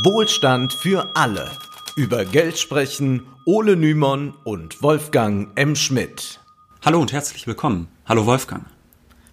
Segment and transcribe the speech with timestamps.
[0.00, 1.50] Wohlstand für alle.
[1.96, 5.76] Über Geld sprechen Ole Nymon und Wolfgang M.
[5.76, 6.40] Schmidt.
[6.82, 7.88] Hallo und herzlich willkommen.
[8.06, 8.64] Hallo Wolfgang.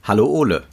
[0.04, 0.64] Hallo Ole.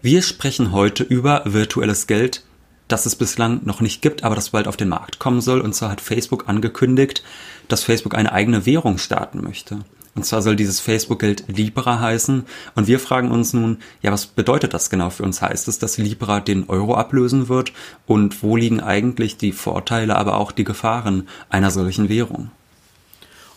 [0.00, 2.44] Wir sprechen heute über virtuelles Geld,
[2.88, 5.60] das es bislang noch nicht gibt, aber das bald auf den Markt kommen soll.
[5.60, 7.22] Und zwar hat Facebook angekündigt,
[7.68, 9.80] dass Facebook eine eigene Währung starten möchte.
[10.16, 12.46] Und zwar soll dieses Facebook-Geld Libra heißen.
[12.74, 15.42] Und wir fragen uns nun, ja, was bedeutet das genau für uns?
[15.42, 17.72] Heißt es, dass Libra den Euro ablösen wird?
[18.06, 22.50] Und wo liegen eigentlich die Vorteile, aber auch die Gefahren einer solchen Währung?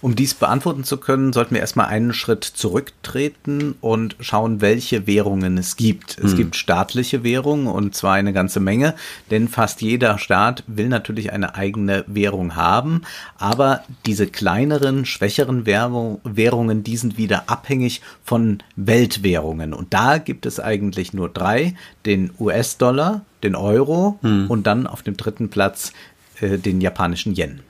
[0.01, 5.57] Um dies beantworten zu können, sollten wir erstmal einen Schritt zurücktreten und schauen, welche Währungen
[5.57, 6.17] es gibt.
[6.17, 6.37] Es hm.
[6.37, 8.95] gibt staatliche Währungen und zwar eine ganze Menge,
[9.29, 13.01] denn fast jeder Staat will natürlich eine eigene Währung haben,
[13.37, 19.73] aber diese kleineren, schwächeren Währungen, die sind wieder abhängig von Weltwährungen.
[19.73, 21.75] Und da gibt es eigentlich nur drei,
[22.05, 24.49] den US-Dollar, den Euro hm.
[24.49, 25.91] und dann auf dem dritten Platz
[26.39, 27.61] äh, den japanischen Yen.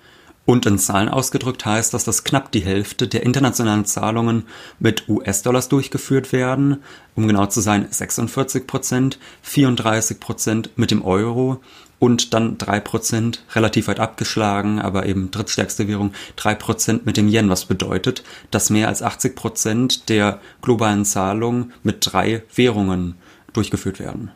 [0.49, 4.45] Und in Zahlen ausgedrückt heißt das, dass knapp die Hälfte der internationalen Zahlungen
[4.79, 6.81] mit US-Dollars durchgeführt werden,
[7.13, 11.61] um genau zu sein 46 Prozent, 34 Prozent mit dem Euro
[11.99, 17.27] und dann drei Prozent relativ weit abgeschlagen, aber eben drittstärkste Währung, drei Prozent mit dem
[17.27, 23.17] Yen, was bedeutet, dass mehr als 80 Prozent der globalen Zahlungen mit drei Währungen
[23.53, 24.31] durchgeführt werden.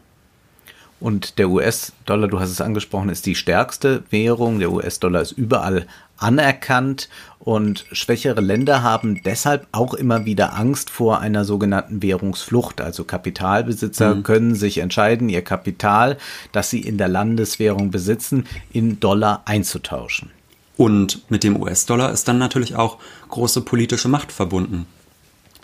[1.04, 4.60] Und der US-Dollar, du hast es angesprochen, ist die stärkste Währung.
[4.60, 5.86] Der US-Dollar ist überall
[6.18, 12.80] anerkannt und schwächere Länder haben deshalb auch immer wieder Angst vor einer sogenannten Währungsflucht.
[12.80, 14.24] Also Kapitalbesitzer mhm.
[14.24, 16.18] können sich entscheiden, ihr Kapital,
[16.54, 20.32] das sie in der Landeswährung besitzen, in Dollar einzutauschen.
[20.78, 24.88] Und mit dem US-Dollar ist dann natürlich auch große politische Macht verbunden.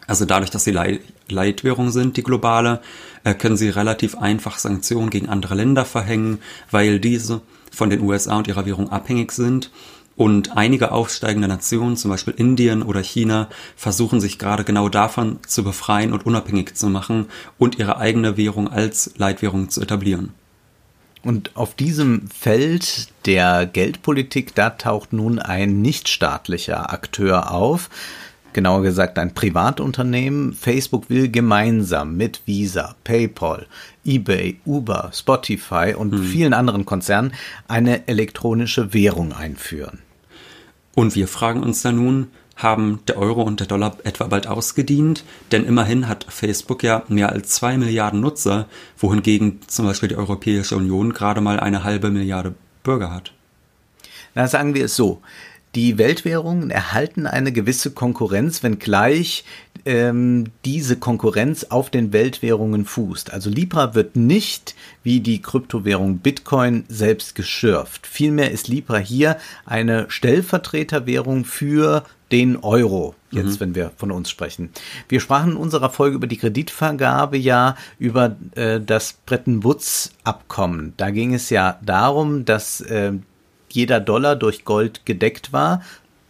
[0.09, 0.75] Also dadurch, dass sie
[1.29, 2.81] Leitwährung sind, die globale,
[3.23, 6.39] äh, können sie relativ einfach Sanktionen gegen andere Länder verhängen,
[6.71, 9.69] weil diese von den USA und ihrer Währung abhängig sind.
[10.15, 15.63] Und einige aufsteigende Nationen, zum Beispiel Indien oder China, versuchen sich gerade genau davon zu
[15.63, 17.27] befreien und unabhängig zu machen
[17.59, 20.33] und ihre eigene Währung als Leitwährung zu etablieren.
[21.21, 27.91] Und auf diesem Feld der Geldpolitik, da taucht nun ein nichtstaatlicher Akteur auf,
[28.53, 30.53] genauer gesagt ein Privatunternehmen.
[30.53, 33.67] Facebook will gemeinsam mit Visa, PayPal,
[34.05, 36.23] eBay, Uber, Spotify und hm.
[36.23, 37.33] vielen anderen Konzernen
[37.67, 39.99] eine elektronische Währung einführen.
[40.95, 45.23] Und wir fragen uns da nun, haben der Euro und der Dollar etwa bald ausgedient?
[45.51, 48.67] Denn immerhin hat Facebook ja mehr als zwei Milliarden Nutzer,
[48.97, 53.31] wohingegen zum Beispiel die Europäische Union gerade mal eine halbe Milliarde Bürger hat.
[54.35, 55.21] Na, sagen wir es so.
[55.75, 59.45] Die Weltwährungen erhalten eine gewisse Konkurrenz, wenngleich
[59.85, 63.31] ähm, diese Konkurrenz auf den Weltwährungen fußt.
[63.31, 68.07] Also Libra wird nicht wie die Kryptowährung Bitcoin selbst geschürft.
[68.07, 73.59] Vielmehr ist Libra hier eine Stellvertreterwährung für den Euro, jetzt mhm.
[73.59, 74.69] wenn wir von uns sprechen.
[75.07, 80.93] Wir sprachen in unserer Folge über die Kreditvergabe ja über äh, das Bretton Woods Abkommen.
[80.97, 83.13] Da ging es ja darum, dass äh,
[83.73, 85.81] jeder Dollar durch Gold gedeckt war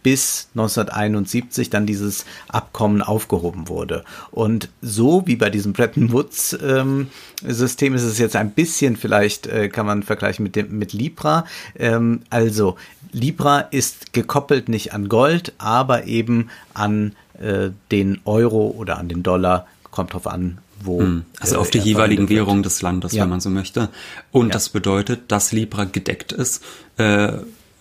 [0.02, 4.04] bis 1971 dann dieses Abkommen aufgehoben wurde.
[4.30, 7.08] Und so wie bei diesem Bretton Woods ähm,
[7.42, 11.44] System ist es jetzt ein bisschen vielleicht, äh, kann man vergleichen mit dem, mit Libra.
[11.78, 12.76] Ähm, also
[13.12, 19.22] Libra ist gekoppelt nicht an Gold, aber eben an äh, den Euro oder an den
[19.22, 19.66] Dollar.
[19.90, 21.00] Kommt drauf an, wo.
[21.00, 21.24] Hm.
[21.38, 23.22] Also auf die jeweiligen Währungen des Landes, ja.
[23.22, 23.88] wenn man so möchte.
[24.30, 24.52] Und ja.
[24.52, 26.62] das bedeutet, dass Libra gedeckt ist.
[26.96, 27.32] Äh,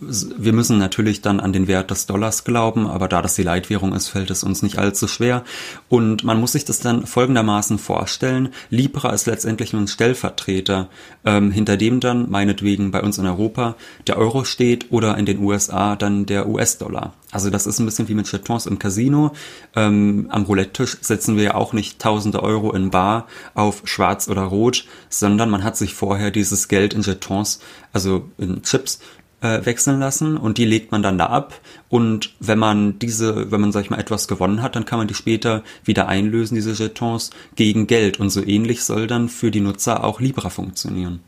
[0.02, 3.94] wir müssen natürlich dann an den Wert des Dollars glauben, aber da das die Leitwährung
[3.94, 5.44] ist, fällt es uns nicht allzu schwer.
[5.90, 8.50] Und man muss sich das dann folgendermaßen vorstellen.
[8.70, 10.88] Libra ist letztendlich nur ein Stellvertreter,
[11.26, 13.76] ähm, hinter dem dann meinetwegen bei uns in Europa
[14.08, 17.14] der Euro steht oder in den USA dann der US-Dollar.
[17.32, 19.34] Also das ist ein bisschen wie mit Chatons im Casino.
[19.76, 24.44] Ähm, am Roulette-Tisch setzen wir ja auch nicht tausende Euro in Bar auf schwarz oder
[24.44, 27.60] rot, sondern man hat sich vorher dieses Geld in Jetons,
[27.94, 29.00] also in Chips,
[29.42, 31.60] äh, wechseln lassen und die legt man dann da ab
[31.90, 35.08] und wenn man diese, wenn man sag ich mal etwas gewonnen hat, dann kann man
[35.08, 39.62] die später wieder einlösen, diese Jetons, gegen Geld und so ähnlich soll dann für die
[39.62, 41.22] Nutzer auch Libra funktionieren.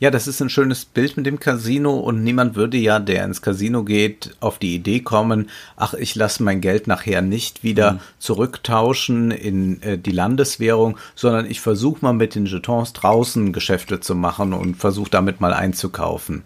[0.00, 3.42] Ja, das ist ein schönes Bild mit dem Casino und niemand würde ja, der ins
[3.42, 8.00] Casino geht, auf die Idee kommen, ach, ich lasse mein Geld nachher nicht wieder mhm.
[8.18, 14.14] zurücktauschen in äh, die Landeswährung, sondern ich versuche mal mit den Jetons draußen Geschäfte zu
[14.14, 16.42] machen und versuche damit mal einzukaufen.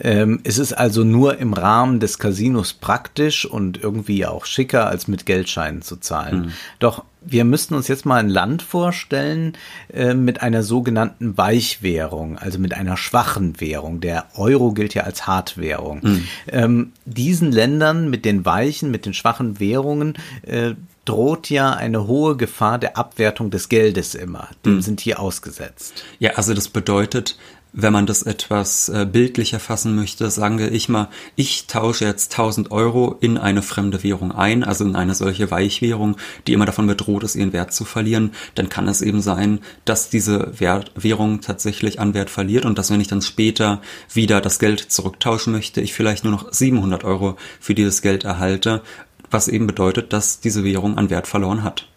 [0.00, 5.08] Ähm, es ist also nur im Rahmen des Casinos praktisch und irgendwie auch schicker, als
[5.08, 6.40] mit Geldscheinen zu zahlen.
[6.40, 6.52] Mhm.
[6.78, 9.54] Doch wir müssten uns jetzt mal ein Land vorstellen
[9.92, 14.00] äh, mit einer sogenannten Weichwährung, also mit einer schwachen Währung.
[14.00, 16.00] Der Euro gilt ja als Hartwährung.
[16.02, 16.24] Mhm.
[16.48, 20.74] Ähm, diesen Ländern mit den weichen, mit den schwachen Währungen äh,
[21.04, 24.48] droht ja eine hohe Gefahr der Abwertung des Geldes immer.
[24.64, 24.82] Dem mhm.
[24.82, 26.04] sind hier ausgesetzt.
[26.18, 27.36] Ja, also das bedeutet,
[27.76, 32.32] wenn man das etwas äh, bildlicher fassen möchte, sagen wir ich mal, ich tausche jetzt
[32.32, 36.16] 1000 Euro in eine fremde Währung ein, also in eine solche Weichwährung,
[36.46, 40.08] die immer davon bedroht ist, ihren Wert zu verlieren, dann kann es eben sein, dass
[40.08, 43.82] diese Wert Währung tatsächlich an Wert verliert und dass wenn ich dann später
[44.12, 48.82] wieder das Geld zurücktauschen möchte, ich vielleicht nur noch 700 Euro für dieses Geld erhalte,
[49.30, 51.88] was eben bedeutet, dass diese Währung an Wert verloren hat.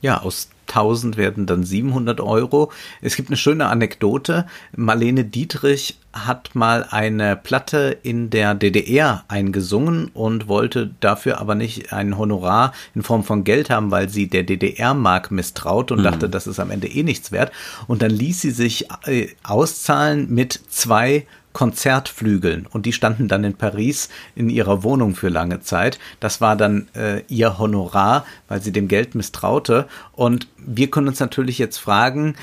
[0.00, 2.72] Ja, aus 1000 werden dann 700 Euro.
[3.02, 4.46] Es gibt eine schöne Anekdote.
[4.74, 11.92] Marlene Dietrich hat mal eine Platte in der DDR eingesungen und wollte dafür aber nicht
[11.92, 16.04] ein Honorar in Form von Geld haben, weil sie der DDR-Mark misstraut und mhm.
[16.04, 17.52] dachte, das ist am Ende eh nichts wert.
[17.86, 23.54] Und dann ließ sie sich äh, auszahlen mit zwei Konzertflügeln und die standen dann in
[23.54, 25.98] Paris in ihrer Wohnung für lange Zeit.
[26.20, 29.88] Das war dann äh, ihr Honorar, weil sie dem Geld misstraute.
[30.12, 32.36] Und wir können uns natürlich jetzt fragen,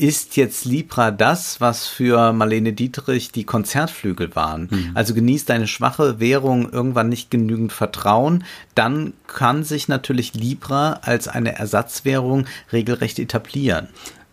[0.00, 4.68] ist jetzt Libra das, was für Marlene Dietrich die Konzertflügel waren?
[4.70, 4.90] Mhm.
[4.94, 11.28] Also genießt eine schwache Währung irgendwann nicht genügend Vertrauen, dann kann sich natürlich Libra als
[11.28, 13.88] eine Ersatzwährung regelrecht etablieren.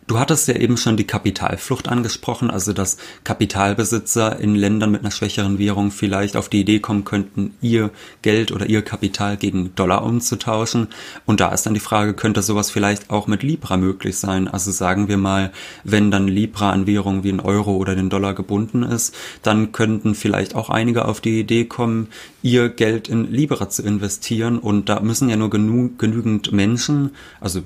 [0.07, 2.95] Du hattest ja eben schon die Kapitalflucht angesprochen, also dass
[3.25, 8.53] Kapitalbesitzer in Ländern mit einer schwächeren Währung vielleicht auf die Idee kommen könnten, ihr Geld
[8.53, 10.87] oder ihr Kapital gegen Dollar umzutauschen.
[11.25, 14.47] Und da ist dann die Frage, könnte sowas vielleicht auch mit Libra möglich sein?
[14.47, 15.51] Also sagen wir mal,
[15.83, 19.13] wenn dann Libra an Währungen wie ein Euro oder den Dollar gebunden ist,
[19.43, 22.07] dann könnten vielleicht auch einige auf die Idee kommen,
[22.41, 24.57] ihr Geld in Libra zu investieren.
[24.57, 27.11] Und da müssen ja nur genü genügend Menschen,
[27.41, 27.63] also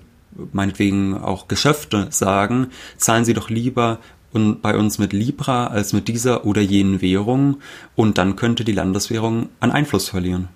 [0.53, 2.67] meinetwegen auch Geschäfte sagen,
[2.97, 3.99] zahlen Sie doch lieber
[4.31, 7.57] und bei uns mit Libra als mit dieser oder jenen Währung
[7.95, 10.47] und dann könnte die Landeswährung an Einfluss verlieren.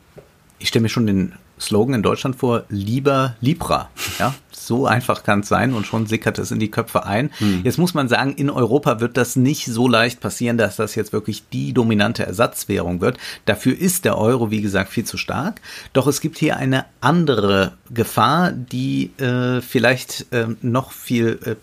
[0.59, 3.89] Ich stelle mir schon den Slogan in Deutschland vor, lieber Libra.
[4.19, 7.31] Ja, so einfach kann es sein und schon sickert es in die Köpfe ein.
[7.37, 7.61] Hm.
[7.63, 11.13] Jetzt muss man sagen, in Europa wird das nicht so leicht passieren, dass das jetzt
[11.13, 13.17] wirklich die dominante Ersatzwährung wird.
[13.45, 15.61] Dafür ist der Euro, wie gesagt, viel zu stark.
[15.93, 21.55] Doch es gibt hier eine andere Gefahr, die äh, vielleicht äh, noch viel äh,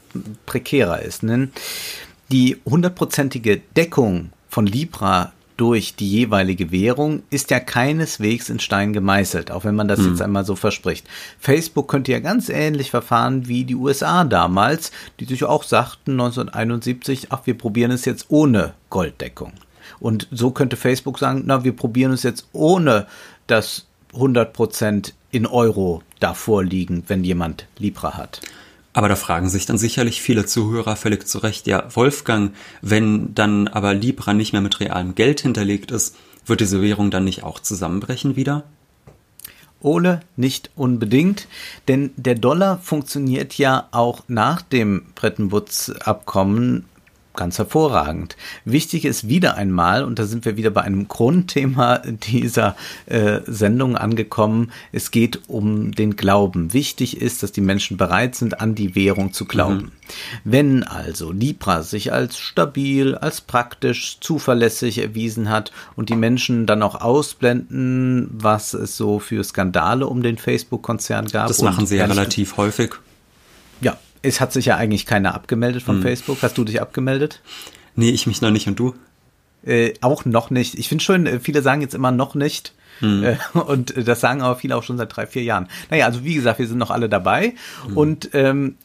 [0.47, 1.23] prekärer ist.
[1.23, 1.53] Denn
[2.31, 9.51] die hundertprozentige Deckung von Libra durch die jeweilige Währung ist ja keineswegs in Stein gemeißelt,
[9.51, 10.11] auch wenn man das hm.
[10.11, 11.07] jetzt einmal so verspricht.
[11.39, 17.29] Facebook könnte ja ganz ähnlich verfahren wie die USA damals, die sich auch sagten 1971,
[17.31, 19.53] ach, wir probieren es jetzt ohne Golddeckung.
[20.01, 23.07] Und so könnte Facebook sagen, na, wir probieren es jetzt ohne
[23.47, 28.41] das 100% in Euro davor liegen, wenn jemand Libra hat.
[28.93, 33.69] Aber da fragen sich dann sicherlich viele Zuhörer völlig zu Recht, ja, Wolfgang, wenn dann
[33.69, 37.61] aber Libra nicht mehr mit realem Geld hinterlegt ist, wird diese Währung dann nicht auch
[37.61, 38.65] zusammenbrechen wieder?
[39.81, 41.49] Ole nicht unbedingt,
[41.89, 46.85] denn der Dollar funktioniert ja auch nach dem Bretton Woods Abkommen
[47.35, 48.37] ganz hervorragend.
[48.65, 52.77] Wichtig ist wieder einmal, und da sind wir wieder bei einem Grundthema dieser
[53.07, 56.73] äh, Sendung angekommen, es geht um den Glauben.
[56.73, 59.77] Wichtig ist, dass die Menschen bereit sind, an die Währung zu glauben.
[59.77, 59.91] Mhm.
[60.45, 66.83] Wenn also Libra sich als stabil, als praktisch, zuverlässig erwiesen hat und die Menschen dann
[66.83, 71.49] auch ausblenden, was es so für Skandale um den Facebook-Konzern gab.
[71.49, 72.95] Das machen sie ja relativ häufig.
[73.81, 76.03] Ja, es hat sich ja eigentlich keiner abgemeldet von hm.
[76.03, 76.43] Facebook.
[76.43, 77.41] Hast du dich abgemeldet?
[77.95, 78.95] Nee, ich mich noch nicht und du?
[79.65, 80.79] Äh, auch noch nicht.
[80.79, 82.73] Ich finde schön, äh, viele sagen jetzt immer noch nicht.
[83.01, 83.25] Hm.
[83.25, 85.69] Äh, und das sagen aber viele auch schon seit drei, vier Jahren.
[85.91, 87.55] Naja, also wie gesagt, wir sind noch alle dabei.
[87.87, 87.97] Hm.
[87.97, 88.77] Und ähm,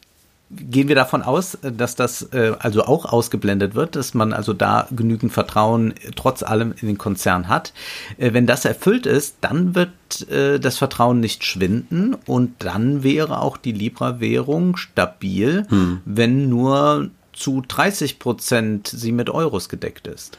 [0.50, 4.88] gehen wir davon aus, dass das äh, also auch ausgeblendet wird, dass man also da
[4.90, 7.72] genügend Vertrauen trotz allem in den Konzern hat.
[8.16, 13.42] Äh, wenn das erfüllt ist, dann wird äh, das Vertrauen nicht schwinden und dann wäre
[13.42, 16.00] auch die Libra-Währung stabil, hm.
[16.04, 20.38] wenn nur zu 30 Prozent sie mit Euros gedeckt ist.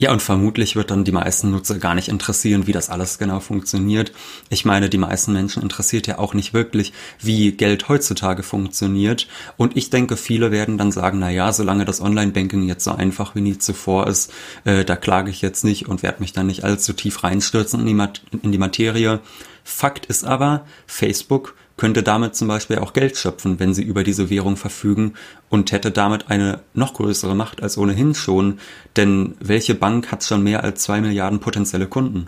[0.00, 3.40] Ja, und vermutlich wird dann die meisten Nutzer gar nicht interessieren, wie das alles genau
[3.40, 4.12] funktioniert.
[4.48, 9.26] Ich meine, die meisten Menschen interessiert ja auch nicht wirklich, wie Geld heutzutage funktioniert.
[9.56, 13.34] Und ich denke, viele werden dann sagen, na ja, solange das Online-Banking jetzt so einfach
[13.34, 14.32] wie nie zuvor ist,
[14.64, 17.86] äh, da klage ich jetzt nicht und werde mich dann nicht allzu tief reinstürzen in
[17.86, 19.18] die, Mat in die Materie.
[19.64, 24.28] Fakt ist aber, Facebook könnte damit zum Beispiel auch Geld schöpfen, wenn sie über diese
[24.28, 25.14] Währung verfügen
[25.48, 28.58] und hätte damit eine noch größere Macht als ohnehin schon,
[28.96, 32.26] denn welche Bank hat schon mehr als zwei Milliarden potenzielle Kunden?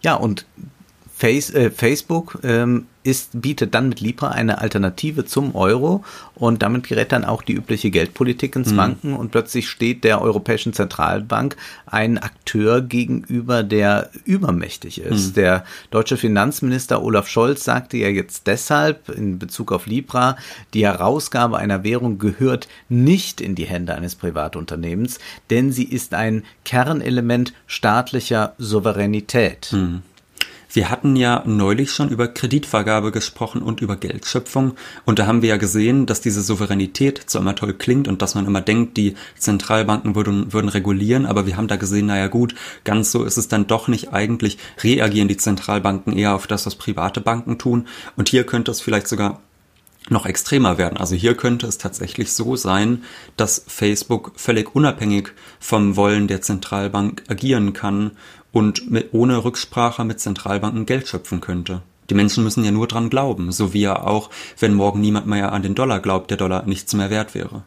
[0.00, 0.46] Ja, und
[1.16, 6.02] Face, äh, Facebook ähm, ist, bietet dann mit Libra eine Alternative zum Euro
[6.34, 8.76] und damit gerät dann auch die übliche Geldpolitik ins mhm.
[8.78, 9.16] Wanken mhm.
[9.18, 11.56] und plötzlich steht der Europäischen Zentralbank
[11.86, 15.28] ein Akteur gegenüber, der übermächtig ist.
[15.28, 15.34] Mhm.
[15.34, 20.36] Der deutsche Finanzminister Olaf Scholz sagte ja jetzt deshalb in Bezug auf Libra,
[20.72, 26.42] die Herausgabe einer Währung gehört nicht in die Hände eines Privatunternehmens, denn sie ist ein
[26.64, 29.70] Kernelement staatlicher Souveränität.
[29.72, 30.02] Mhm.
[30.74, 34.74] Wir hatten ja neulich schon über Kreditvergabe gesprochen und über Geldschöpfung.
[35.04, 38.34] Und da haben wir ja gesehen, dass diese Souveränität zwar immer toll klingt und dass
[38.34, 42.56] man immer denkt, die Zentralbanken würden, würden regulieren, aber wir haben da gesehen, naja gut,
[42.82, 44.12] ganz so ist es dann doch nicht.
[44.12, 47.86] Eigentlich reagieren die Zentralbanken eher auf das, was private Banken tun.
[48.16, 49.42] Und hier könnte es vielleicht sogar
[50.10, 50.98] noch extremer werden.
[50.98, 53.04] Also hier könnte es tatsächlich so sein,
[53.36, 55.28] dass Facebook völlig unabhängig
[55.60, 58.10] vom Wollen der Zentralbank agieren kann
[58.54, 61.82] und mit, ohne Rücksprache mit Zentralbanken Geld schöpfen könnte.
[62.08, 65.52] Die Menschen müssen ja nur dran glauben, so wie ja auch, wenn morgen niemand mehr
[65.52, 67.62] an den Dollar glaubt, der Dollar nichts mehr wert wäre.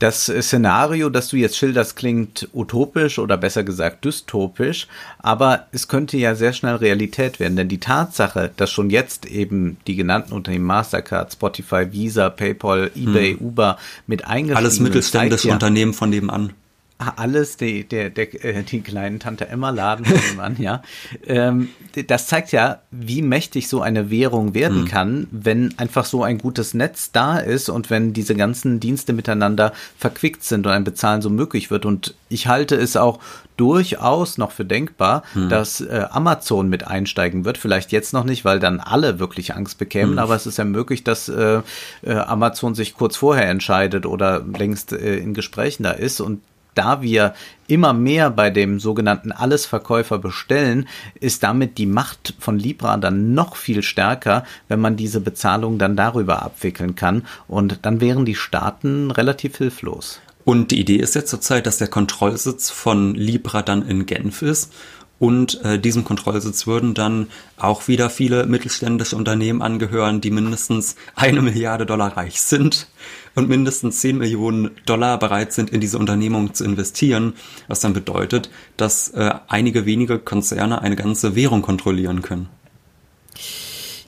[0.00, 4.86] Das Szenario, das du jetzt schilderst, klingt utopisch oder besser gesagt dystopisch,
[5.20, 9.78] aber es könnte ja sehr schnell Realität werden, denn die Tatsache, dass schon jetzt eben
[9.86, 13.46] die genannten Unternehmen Mastercard, Spotify, Visa, PayPal, eBay, hm.
[13.46, 16.52] Uber mit eingeschrieben Alles mittelständische ja, Unternehmen von nebenan
[16.98, 20.06] alles, die, der, der, äh, die kleinen Tante Emma Laden
[20.38, 20.82] an, ja.
[21.26, 21.70] Ähm,
[22.06, 24.88] das zeigt ja, wie mächtig so eine Währung werden mhm.
[24.88, 29.72] kann, wenn einfach so ein gutes Netz da ist und wenn diese ganzen Dienste miteinander
[29.98, 31.84] verquickt sind und ein Bezahlen so möglich wird.
[31.84, 33.18] Und ich halte es auch
[33.56, 35.48] durchaus noch für denkbar, mhm.
[35.48, 37.58] dass äh, Amazon mit einsteigen wird.
[37.58, 40.18] Vielleicht jetzt noch nicht, weil dann alle wirklich Angst bekämen, mhm.
[40.18, 41.60] aber es ist ja möglich, dass äh,
[42.02, 46.40] äh, Amazon sich kurz vorher entscheidet oder längst äh, in Gesprächen da ist und
[46.74, 47.34] da wir
[47.66, 50.88] immer mehr bei dem sogenannten Allesverkäufer bestellen,
[51.18, 55.96] ist damit die Macht von Libra dann noch viel stärker, wenn man diese Bezahlung dann
[55.96, 57.26] darüber abwickeln kann.
[57.48, 60.20] Und dann wären die Staaten relativ hilflos.
[60.44, 64.72] Und die Idee ist jetzt zurzeit, dass der Kontrollsitz von Libra dann in Genf ist
[65.18, 71.40] und äh, diesem Kontrollsitz würden dann auch wieder viele mittelständische Unternehmen angehören, die mindestens eine
[71.40, 72.88] Milliarde Dollar reich sind
[73.34, 77.34] und mindestens 10 Millionen Dollar bereit sind, in diese Unternehmung zu investieren,
[77.68, 82.48] was dann bedeutet, dass äh, einige wenige Konzerne eine ganze Währung kontrollieren können.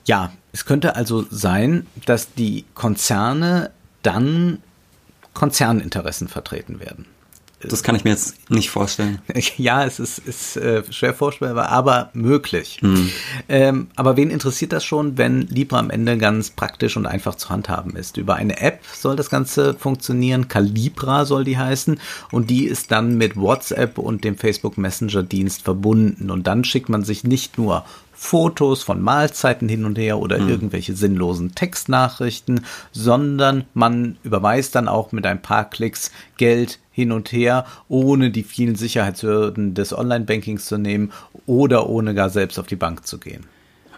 [0.05, 3.71] Ja, es könnte also sein, dass die Konzerne
[4.03, 4.59] dann
[5.35, 7.07] Konzerninteressen vertreten werden.
[7.69, 9.21] Das kann ich mir jetzt nicht vorstellen.
[9.57, 12.79] Ja, es ist, ist äh, schwer vorstellbar, aber möglich.
[12.81, 13.11] Hm.
[13.49, 17.49] Ähm, aber wen interessiert das schon, wenn Libra am Ende ganz praktisch und einfach zu
[17.49, 18.17] handhaben ist?
[18.17, 20.49] Über eine App soll das Ganze funktionieren.
[20.49, 22.01] Calibra soll die heißen.
[22.33, 26.31] Und die ist dann mit WhatsApp und dem Facebook Messenger Dienst verbunden.
[26.31, 27.85] Und dann schickt man sich nicht nur
[28.19, 30.49] Fotos von Mahlzeiten hin und her oder mhm.
[30.49, 37.31] irgendwelche sinnlosen Textnachrichten, sondern man überweist dann auch mit ein paar Klicks Geld hin und
[37.31, 41.13] her, ohne die vielen Sicherheitshürden des Online-Bankings zu nehmen
[41.45, 43.45] oder ohne gar selbst auf die Bank zu gehen.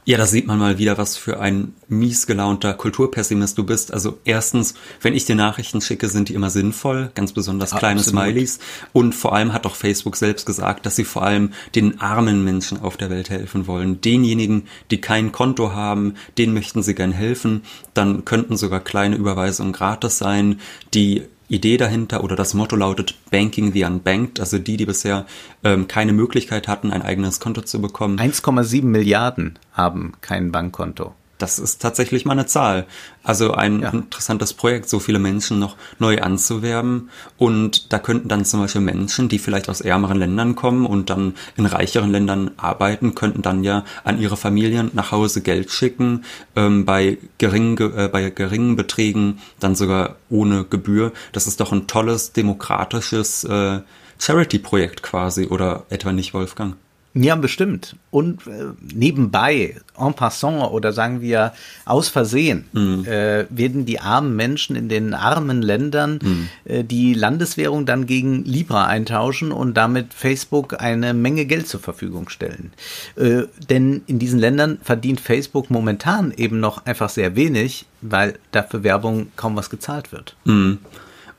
[0.08, 3.92] Ja, da sieht man mal wieder, was für ein mies gelaunter Kulturpessimist du bist.
[3.92, 4.72] Also erstens,
[5.02, 8.24] wenn ich dir Nachrichten schicke, sind die immer sinnvoll, ganz besonders kleine Absolut.
[8.24, 8.58] Smileys.
[8.94, 12.80] Und vor allem hat auch Facebook selbst gesagt, dass sie vor allem den armen Menschen
[12.80, 14.00] auf der Welt helfen wollen.
[14.00, 17.60] Denjenigen, die kein Konto haben, denen möchten sie gern helfen.
[17.92, 20.58] Dann könnten sogar kleine Überweisungen gratis sein.
[20.94, 25.26] Die Idee dahinter oder das Motto lautet Banking the Unbanked, also die, die bisher
[25.64, 28.18] ähm, keine Möglichkeit hatten, ein eigenes Konto zu bekommen.
[28.18, 32.86] 1,7 Milliarden haben kein Bankkonto das ist tatsächlich mal eine Zahl.
[33.22, 33.90] Also ein ja.
[33.90, 37.10] interessantes Projekt, so viele Menschen noch neu anzuwerben.
[37.36, 41.34] Und da könnten dann zum Beispiel Menschen, die vielleicht aus ärmeren Ländern kommen und dann
[41.56, 46.24] in reicheren Ländern arbeiten, könnten dann ja an ihre Familien nach Hause Geld schicken,
[46.56, 51.12] ähm, bei, geringen, äh, bei geringen Beträgen, dann sogar ohne Gebühr.
[51.32, 53.80] Das ist doch ein tolles, demokratisches äh,
[54.18, 56.76] Charity-Projekt quasi, oder etwa nicht, Wolfgang?
[57.20, 57.96] Ja, bestimmt.
[58.10, 61.52] Und äh, nebenbei, en passant oder sagen wir
[61.84, 63.04] aus Versehen, mhm.
[63.06, 66.48] äh, werden die armen Menschen in den armen Ländern mhm.
[66.64, 72.28] äh, die Landeswährung dann gegen Libra eintauschen und damit Facebook eine Menge Geld zur Verfügung
[72.28, 72.72] stellen.
[73.16, 78.84] Äh, denn in diesen Ländern verdient Facebook momentan eben noch einfach sehr wenig, weil dafür
[78.84, 80.36] Werbung kaum was gezahlt wird.
[80.44, 80.78] Mhm.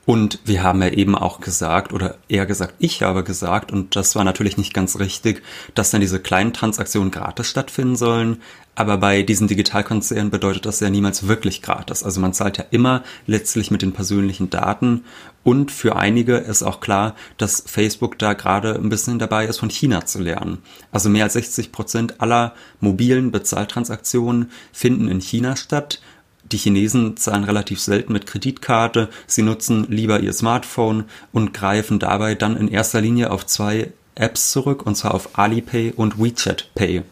[0.10, 4.16] Und wir haben ja eben auch gesagt, oder eher gesagt, ich habe gesagt, und das
[4.16, 5.44] war natürlich nicht ganz richtig,
[5.76, 8.42] dass dann diese kleinen Transaktionen gratis stattfinden sollen.
[8.74, 12.02] Aber bei diesen Digitalkonzernen bedeutet das ja niemals wirklich gratis.
[12.02, 15.04] Also man zahlt ja immer letztlich mit den persönlichen Daten.
[15.44, 19.70] Und für einige ist auch klar, dass Facebook da gerade ein bisschen dabei ist, von
[19.70, 20.64] China zu lernen.
[20.92, 26.02] Also mehr als 60 Prozent aller mobilen Bezahltransaktionen finden in China statt.
[26.52, 32.36] Die Chinesen zahlen relativ selten mit Kreditkarte, sie nutzen lieber ihr Smartphone und greifen dabei
[32.36, 37.04] dann in erster Linie auf zwei Apps zurück, und zwar auf Alipay und WeChat Pay.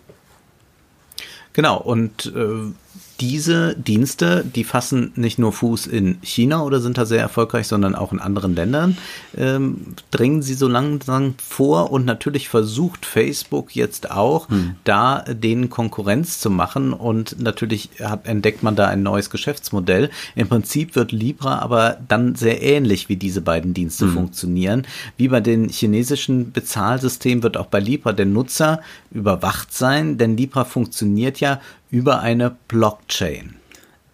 [1.54, 2.72] Genau, und äh,
[3.20, 7.96] diese Dienste, die fassen nicht nur Fuß in China oder sind da sehr erfolgreich, sondern
[7.96, 8.98] auch in anderen Ländern,
[9.36, 14.76] ähm, dringen sie so langsam vor und natürlich versucht Facebook jetzt auch, hm.
[14.84, 20.10] da denen Konkurrenz zu machen und natürlich hat, entdeckt man da ein neues Geschäftsmodell.
[20.36, 24.14] Im Prinzip wird Libra aber dann sehr ähnlich wie diese beiden Dienste hm.
[24.14, 24.86] funktionieren.
[25.18, 28.82] Wie bei den chinesischen Bezahlsystemen wird auch bei Libra der Nutzer
[29.12, 31.60] überwacht sein, denn Libra funktioniert ja
[31.90, 33.56] über eine Blockchain.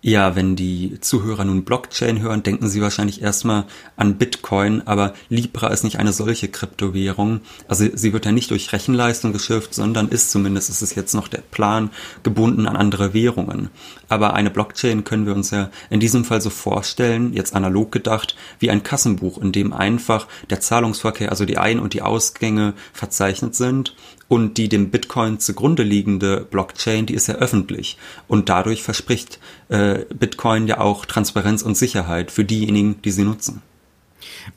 [0.05, 3.63] Ja, wenn die Zuhörer nun Blockchain hören, denken sie wahrscheinlich erstmal
[3.95, 7.39] an Bitcoin, aber Libra ist nicht eine solche Kryptowährung.
[7.69, 11.29] Also sie wird ja nicht durch Rechenleistung geschifft, sondern ist zumindest, ist es jetzt noch
[11.29, 11.89] der Plan,
[12.21, 13.69] gebunden an andere Währungen.
[14.09, 18.35] Aber eine Blockchain können wir uns ja in diesem Fall so vorstellen, jetzt analog gedacht,
[18.59, 23.55] wie ein Kassenbuch, in dem einfach der Zahlungsverkehr, also die Ein- und die Ausgänge verzeichnet
[23.55, 23.95] sind
[24.27, 27.97] und die dem Bitcoin zugrunde liegende Blockchain, die ist ja öffentlich.
[28.27, 29.39] Und dadurch verspricht
[29.69, 33.61] äh, Bitcoin ja auch Transparenz und Sicherheit für diejenigen, die sie nutzen.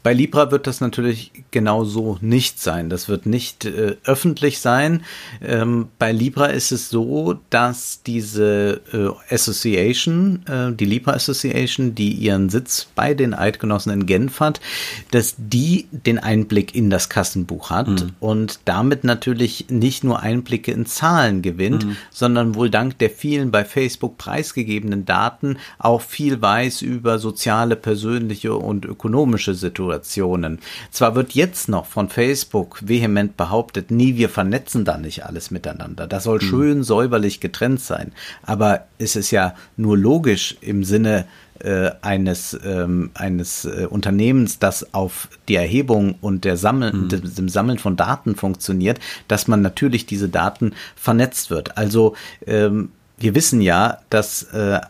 [0.03, 2.91] Bei Libra wird das natürlich genauso nicht sein.
[2.91, 5.05] Das wird nicht äh, öffentlich sein.
[5.43, 12.13] Ähm, bei Libra ist es so, dass diese äh, Association, äh, die Libra Association, die
[12.13, 14.61] ihren Sitz bei den Eidgenossen in Genf hat,
[15.11, 18.13] dass die den Einblick in das Kassenbuch hat mhm.
[18.21, 21.97] und damit natürlich nicht nur Einblicke in Zahlen gewinnt, mhm.
[22.11, 28.55] sondern wohl dank der vielen bei Facebook preisgegebenen Daten auch viel weiß über soziale, persönliche
[28.55, 30.61] und ökonomische Situationen.
[30.91, 36.07] Zwar wird jetzt noch von Facebook vehement behauptet, nie, wir vernetzen da nicht alles miteinander.
[36.07, 36.47] Das soll mhm.
[36.47, 38.13] schön säuberlich getrennt sein.
[38.43, 41.27] Aber es ist ja nur logisch im Sinne
[41.61, 47.35] äh, eines, ähm, eines äh, Unternehmens, das auf die Erhebung und der Sammeln, mhm.
[47.35, 51.79] dem Sammeln von Daten funktioniert, dass man natürlich diese Daten vernetzt wird.
[51.79, 52.15] Also
[52.47, 54.81] ähm, wir wissen ja, dass äh,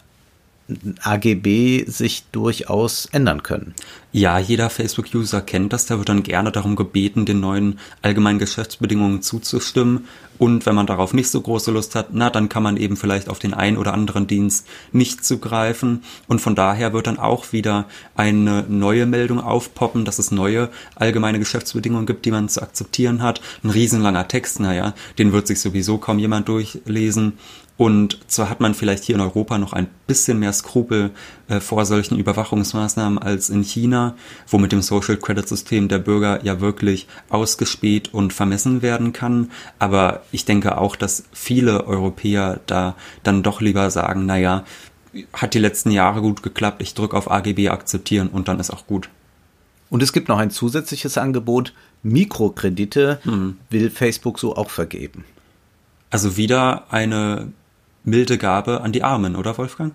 [1.02, 3.74] AGB sich durchaus ändern können.
[4.16, 9.20] Ja, jeder Facebook-User kennt das, der wird dann gerne darum gebeten, den neuen allgemeinen Geschäftsbedingungen
[9.20, 10.07] zuzustimmen.
[10.38, 13.29] Und wenn man darauf nicht so große Lust hat, na, dann kann man eben vielleicht
[13.29, 16.02] auf den einen oder anderen Dienst nicht zugreifen.
[16.29, 21.38] Und von daher wird dann auch wieder eine neue Meldung aufpoppen, dass es neue allgemeine
[21.38, 23.42] Geschäftsbedingungen gibt, die man zu akzeptieren hat.
[23.64, 27.35] Ein riesenlanger Text, naja, den wird sich sowieso kaum jemand durchlesen.
[27.76, 31.11] Und zwar hat man vielleicht hier in Europa noch ein bisschen mehr Skrupel
[31.48, 34.06] äh, vor solchen Überwachungsmaßnahmen als in China,
[34.47, 39.51] wo mit dem Social Credit System der Bürger ja wirklich ausgespäht und vermessen werden kann.
[39.79, 44.64] Aber ich denke auch, dass viele Europäer da dann doch lieber sagen, naja,
[45.33, 48.87] hat die letzten Jahre gut geklappt, ich drücke auf AGB akzeptieren und dann ist auch
[48.87, 49.09] gut.
[49.88, 53.57] Und es gibt noch ein zusätzliches Angebot, Mikrokredite mhm.
[53.71, 55.25] will Facebook so auch vergeben.
[56.11, 57.53] Also wieder eine
[58.05, 59.95] milde Gabe an die Armen, oder Wolfgang?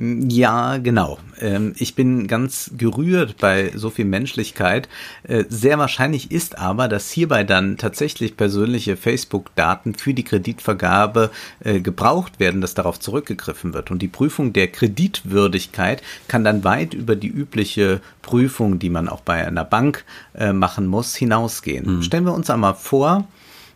[0.00, 1.18] Ja, genau.
[1.40, 4.88] Ähm, ich bin ganz gerührt bei so viel Menschlichkeit.
[5.24, 11.30] Äh, sehr wahrscheinlich ist aber, dass hierbei dann tatsächlich persönliche Facebook-Daten für die Kreditvergabe
[11.64, 13.90] äh, gebraucht werden, dass darauf zurückgegriffen wird.
[13.90, 19.20] Und die Prüfung der Kreditwürdigkeit kann dann weit über die übliche Prüfung, die man auch
[19.20, 21.96] bei einer Bank äh, machen muss, hinausgehen.
[21.96, 22.02] Mhm.
[22.02, 23.26] Stellen wir uns einmal vor,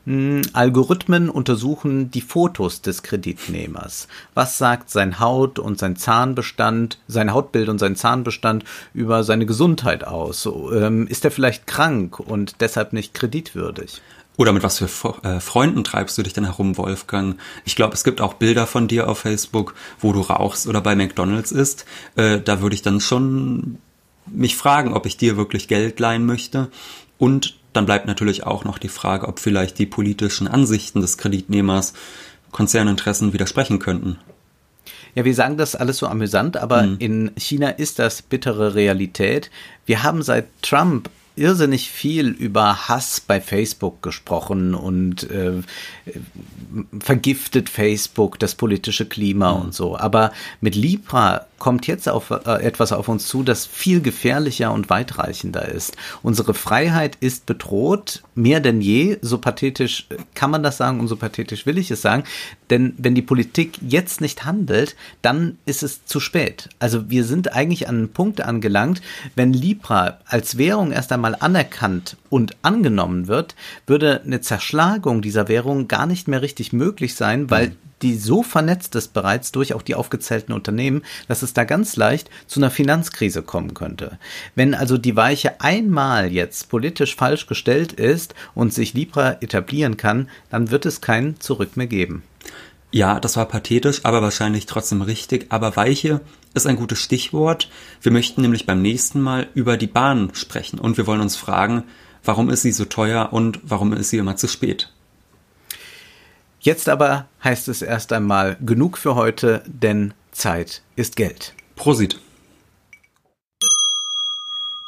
[0.05, 4.09] Algorithmen untersuchen die Fotos des Kreditnehmers.
[4.35, 10.05] Was sagt sein Haut und sein Zahnbestand, sein Hautbild und sein Zahnbestand über seine Gesundheit
[10.05, 10.47] aus?
[10.47, 14.03] Ähm, ist er vielleicht krank und deshalb nicht kreditwürdig?
[14.37, 17.39] Oder mit was für äh, Freunden treibst du dich denn herum, Wolfgang?
[17.65, 20.97] Ich glaube, es gibt auch Bilder von dir auf Facebook, wo du rauchst oder bei
[20.97, 21.85] McDonalds isst.
[22.17, 23.79] Äh, da würde ich dann schon
[24.27, 26.71] mich fragen, ob ich dir wirklich Geld leihen möchte.
[27.19, 31.95] Und dann bleibt natürlich auch noch die Frage, ob vielleicht die politischen Ansichten des Kreditnehmers
[32.51, 34.19] Konzerninteressen widersprechen könnten.
[35.15, 36.97] Ja, wir sagen das alles so amüsant, aber mhm.
[36.99, 39.51] in China ist das bittere Realität.
[39.85, 45.63] Wir haben seit Trump irrsinnig viel über Hass bei Facebook gesprochen und äh,
[47.01, 49.63] vergiftet Facebook das politische Klima mhm.
[49.63, 49.97] und so.
[49.97, 54.91] Aber mit Libra kommt jetzt auf äh, etwas auf uns zu, das viel gefährlicher und
[54.91, 55.97] weitreichender ist.
[56.21, 59.19] Unsere Freiheit ist bedroht, mehr denn je.
[59.23, 62.25] So pathetisch kann man das sagen und so pathetisch will ich es sagen.
[62.69, 66.69] Denn wenn die Politik jetzt nicht handelt, dann ist es zu spät.
[66.81, 69.01] Also wir sind eigentlich an einem Punkt angelangt,
[69.37, 73.55] wenn Libra als Währung erst einmal anerkannt und angenommen wird,
[73.87, 78.43] würde eine Zerschlagung dieser Währung gar nicht mehr richtig möglich sein, weil mhm die so
[78.43, 82.71] vernetzt ist bereits durch auch die aufgezählten Unternehmen, dass es da ganz leicht zu einer
[82.71, 84.19] Finanzkrise kommen könnte.
[84.55, 90.29] Wenn also die Weiche einmal jetzt politisch falsch gestellt ist und sich Libra etablieren kann,
[90.51, 92.23] dann wird es kein Zurück mehr geben.
[92.91, 95.47] Ja, das war pathetisch, aber wahrscheinlich trotzdem richtig.
[95.49, 96.21] Aber Weiche
[96.55, 97.71] ist ein gutes Stichwort.
[98.01, 101.85] Wir möchten nämlich beim nächsten Mal über die Bahn sprechen und wir wollen uns fragen,
[102.25, 104.93] warum ist sie so teuer und warum ist sie immer zu spät?
[106.61, 111.55] Jetzt aber heißt es erst einmal genug für heute, denn Zeit ist Geld.
[111.75, 112.21] Prosit.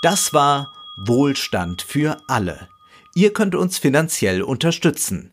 [0.03, 2.69] Das war Wohlstand für alle.
[3.15, 5.33] Ihr könnt uns finanziell unterstützen